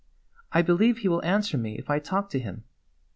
I 0.51 0.63
believe 0.63 1.03
lie 1.03 1.09
will 1.11 1.23
answer 1.23 1.59
me 1.59 1.77
if 1.77 1.87
I 1.87 1.99
talk 1.99 2.31
to 2.31 2.39
him. 2.39 2.63